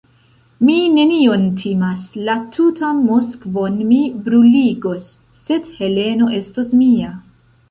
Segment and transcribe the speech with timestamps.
[0.67, 5.07] Mi nenion timas, la tutan Moskvon mi bruligos,
[5.47, 7.15] sed Heleno estos mia!